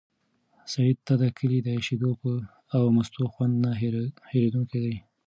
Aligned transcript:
سعید 0.71 0.97
ته 1.07 1.13
د 1.21 1.23
کلي 1.37 1.59
د 1.63 1.69
شیدو 1.85 2.11
او 2.75 2.83
مستو 2.95 3.23
خوند 3.33 3.53
نه 3.63 3.71
هېرېدونکی 4.33 4.79
دی. 4.85 4.95